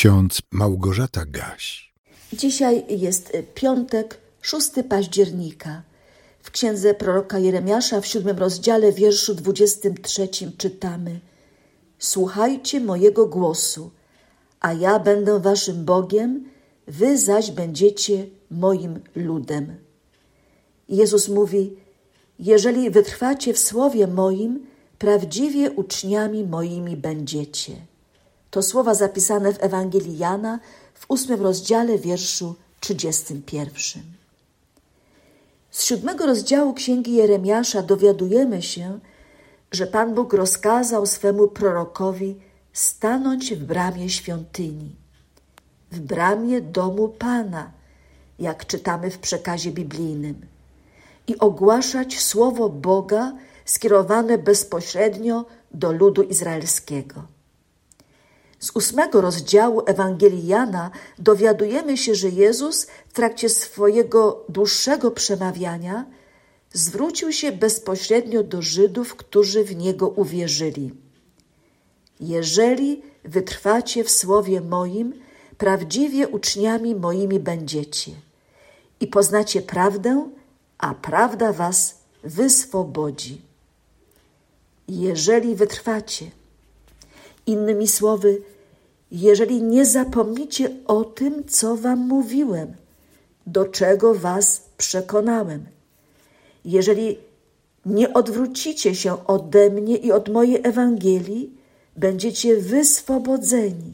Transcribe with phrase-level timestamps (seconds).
[0.00, 1.92] ksiądz Małgorzata Gaś.
[2.32, 5.82] Dzisiaj jest piątek, 6 października.
[6.42, 10.28] W księdze proroka Jeremiasza w siódmym rozdziale, wierszu 23
[10.58, 11.20] czytamy:
[11.98, 13.90] Słuchajcie mojego głosu,
[14.60, 16.44] a ja będę waszym Bogiem,
[16.86, 19.76] wy zaś będziecie moim ludem.
[20.88, 21.76] Jezus mówi:
[22.38, 24.66] Jeżeli wytrwacie w słowie moim,
[24.98, 27.90] prawdziwie uczniami moimi będziecie.
[28.50, 30.58] To słowa zapisane w Ewangelii Jana
[30.94, 34.02] w ósmym rozdziale, wierszu trzydziestym pierwszym.
[35.70, 38.98] Z siódmego rozdziału Księgi Jeremiasza dowiadujemy się,
[39.72, 42.36] że Pan Bóg rozkazał swemu prorokowi
[42.72, 44.96] stanąć w bramie świątyni,
[45.92, 47.70] w bramie domu Pana,
[48.38, 50.46] jak czytamy w przekazie biblijnym,
[51.26, 53.32] i ogłaszać słowo Boga
[53.64, 57.22] skierowane bezpośrednio do ludu izraelskiego.
[58.60, 66.06] Z ósmego rozdziału Ewangelii Jana dowiadujemy się, że Jezus w trakcie swojego dłuższego przemawiania
[66.72, 70.90] zwrócił się bezpośrednio do Żydów, którzy w Niego uwierzyli.
[72.20, 75.12] Jeżeli wytrwacie w słowie moim,
[75.58, 78.12] prawdziwie uczniami moimi będziecie
[79.00, 80.30] i poznacie prawdę,
[80.78, 83.42] a prawda was wyswobodzi.
[84.88, 86.30] Jeżeli wytrwacie,
[87.46, 88.42] innymi słowy,
[89.10, 92.74] jeżeli nie zapomnicie o tym, co wam mówiłem,
[93.46, 95.66] do czego was przekonałem,
[96.64, 97.18] jeżeli
[97.86, 101.50] nie odwrócicie się ode mnie i od mojej Ewangelii,
[101.96, 103.92] będziecie wyswobodzeni,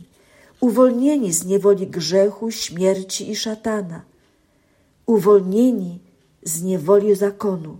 [0.61, 4.03] uwolnieni z niewoli grzechu, śmierci i szatana,
[5.07, 5.99] uwolnieni
[6.43, 7.77] z niewoli zakonu.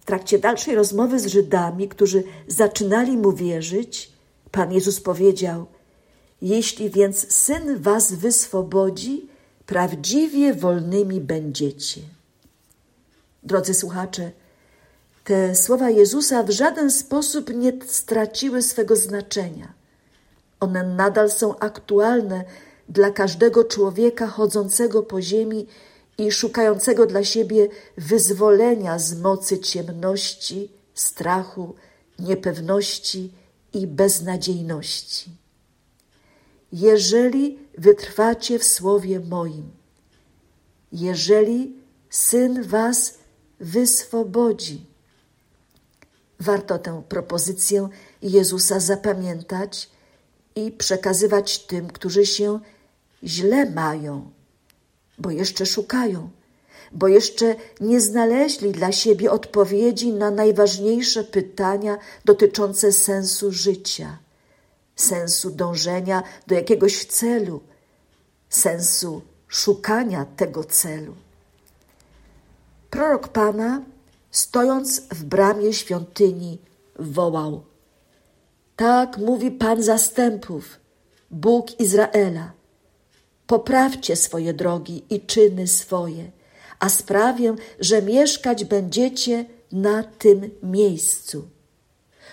[0.00, 4.12] W trakcie dalszej rozmowy z Żydami, którzy zaczynali mu wierzyć,
[4.58, 5.66] Pan Jezus powiedział:
[6.42, 9.28] Jeśli więc syn was wyswobodzi,
[9.66, 12.00] prawdziwie wolnymi będziecie.
[13.42, 14.30] Drodzy słuchacze,
[15.24, 19.72] te słowa Jezusa w żaden sposób nie straciły swego znaczenia.
[20.60, 22.44] One nadal są aktualne
[22.88, 25.66] dla każdego człowieka chodzącego po ziemi
[26.18, 31.74] i szukającego dla siebie wyzwolenia z mocy ciemności, strachu,
[32.18, 33.32] niepewności
[33.72, 35.30] i beznadziejności.
[36.72, 39.70] Jeżeli wytrwacie w słowie moim,
[40.92, 41.76] jeżeli
[42.10, 43.18] syn was
[43.60, 44.86] wyswobodzi.
[46.40, 47.88] Warto tę propozycję
[48.22, 49.90] Jezusa zapamiętać
[50.54, 52.60] i przekazywać tym, którzy się
[53.24, 54.30] źle mają,
[55.18, 56.30] bo jeszcze szukają,
[56.92, 64.18] bo jeszcze nie znaleźli dla siebie odpowiedzi na najważniejsze pytania dotyczące sensu życia,
[64.96, 67.60] sensu dążenia do jakiegoś celu,
[68.48, 71.14] sensu szukania tego celu.
[72.90, 73.82] Prorok Pana,
[74.30, 76.58] stojąc w bramie świątyni,
[76.98, 77.62] wołał:
[78.76, 80.78] Tak mówi Pan zastępów,
[81.30, 82.52] Bóg Izraela.
[83.46, 86.30] Poprawcie swoje drogi i czyny swoje,
[86.78, 91.48] a sprawię, że mieszkać będziecie na tym miejscu.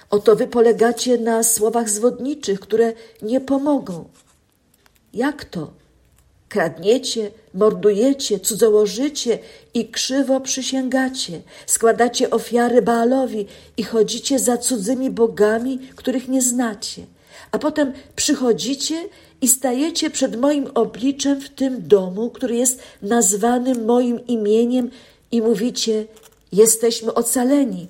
[0.09, 4.05] Oto wy polegacie na słowach zwodniczych, które nie pomogą.
[5.13, 5.71] Jak to?
[6.49, 9.39] Kradniecie, mordujecie, cudzołożycie
[9.73, 13.45] i krzywo przysięgacie, składacie ofiary Baalowi
[13.77, 17.05] i chodzicie za cudzymi bogami, których nie znacie.
[17.51, 18.95] A potem przychodzicie
[19.45, 24.89] i stajecie przed moim obliczem w tym domu, który jest nazwany moim imieniem
[25.31, 26.05] i mówicie:
[26.51, 27.87] Jesteśmy ocaleni,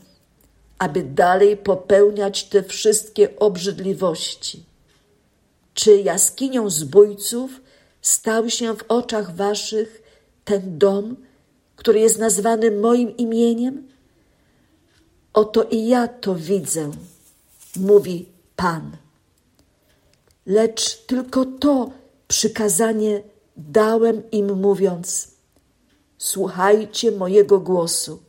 [0.79, 4.63] aby dalej popełniać te wszystkie obrzydliwości.
[5.73, 7.61] Czy jaskinią zbójców
[8.01, 10.01] stał się w oczach waszych
[10.45, 11.15] ten dom,
[11.75, 13.87] który jest nazwany moim imieniem?
[15.33, 16.91] Oto i ja to widzę,
[17.75, 19.04] mówi Pan.
[20.45, 21.91] Lecz tylko to
[22.27, 23.23] przykazanie
[23.57, 25.31] dałem im, mówiąc:
[26.17, 28.19] Słuchajcie mojego głosu,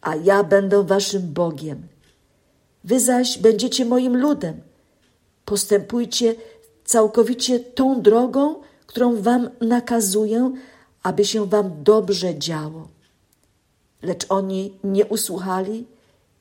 [0.00, 1.88] a ja będę waszym Bogiem.
[2.84, 4.60] Wy zaś będziecie moim ludem.
[5.44, 6.34] Postępujcie
[6.84, 10.52] całkowicie tą drogą, którą wam nakazuję,
[11.02, 12.88] aby się wam dobrze działo.
[14.02, 15.86] Lecz oni nie usłuchali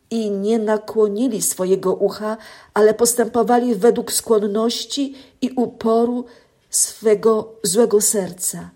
[0.09, 2.37] i nie nakłonili swojego ucha,
[2.73, 6.25] ale postępowali według skłonności i uporu
[6.69, 8.69] swego złego serca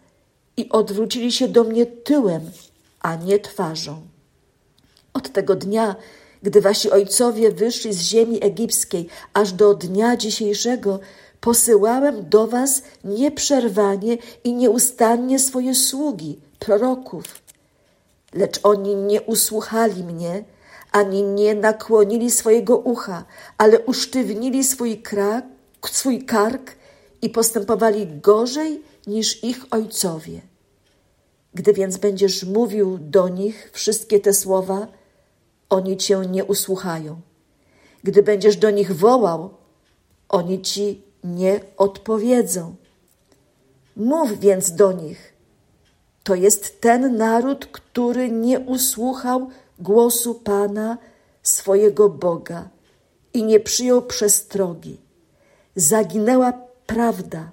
[0.58, 2.52] i odwrócili się do mnie tyłem,
[3.00, 4.02] a nie twarzą.
[5.14, 5.96] Od tego dnia,
[6.44, 11.00] gdy wasi ojcowie wyszli z ziemi egipskiej, aż do dnia dzisiejszego,
[11.42, 17.24] posyłałem do was nieprzerwanie i nieustannie swoje sługi, proroków.
[18.34, 20.44] Lecz oni nie usłuchali mnie,
[20.92, 23.26] ani nie nakłonili swojego ucha,
[23.58, 25.46] ale usztywnili swój, krak,
[25.92, 26.76] swój kark
[27.22, 30.42] i postępowali gorzej niż ich ojcowie.
[31.54, 34.88] Gdy więc będziesz mówił do nich wszystkie te słowa,
[35.70, 37.22] oni cię nie usłuchają.
[38.04, 39.50] Gdy będziesz do nich wołał,
[40.30, 42.76] oni ci nie odpowiedzą.
[43.96, 45.34] Mów więc do nich.
[46.24, 49.50] To jest ten naród, który nie usłuchał
[49.82, 50.98] głosu Pana,
[51.44, 52.70] swojego Boga
[53.34, 54.98] i nie przyjął przestrogi.
[55.76, 56.54] Zaginęła
[56.86, 57.52] prawda,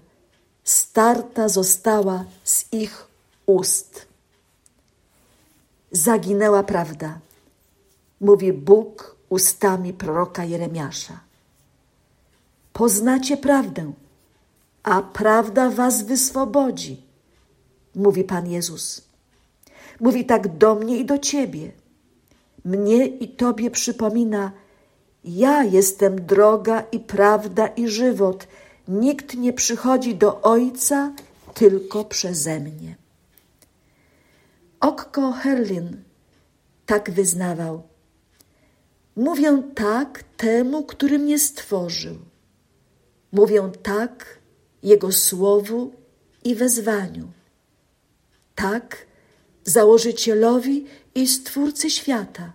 [0.65, 3.07] starta została z ich
[3.47, 4.07] ust.
[5.93, 7.19] Zaginęła prawda,
[8.21, 11.21] mówi Bóg ustami proroka Jeremiasza.
[12.73, 13.93] Poznacie prawdę,
[14.83, 17.03] a prawda was wyswobodzi,
[17.95, 19.09] mówi Pan Jezus.
[20.01, 21.73] Mówi tak do mnie i do ciebie.
[22.65, 24.53] Mnie i tobie przypomina,
[25.25, 28.49] ja jestem droga i prawda i żywot.
[28.89, 31.13] Nikt nie przychodzi do Ojca
[31.55, 32.97] tylko przeze mnie.
[34.81, 36.03] Okko Herlin
[36.87, 37.83] tak wyznawał.
[39.17, 42.17] Mówię tak temu, który mnie stworzył.
[43.33, 44.39] Mówię tak
[44.83, 45.93] Jego słowu
[46.45, 47.29] i wezwaniu.
[48.55, 49.07] Tak
[49.69, 52.53] założycielowi i stwórcy świata,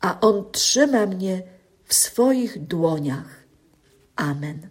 [0.00, 1.42] a On trzyma mnie
[1.84, 3.44] w swoich dłoniach.
[4.16, 4.70] Amen.